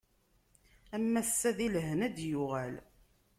Am 0.95 1.05
wass-a 1.13 1.51
di 1.57 1.67
lehna 1.73 2.03
ad 2.07 2.13
d-yuɣal. 2.15 2.75